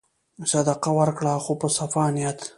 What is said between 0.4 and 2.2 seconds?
صدقه ورکړه خو په صفا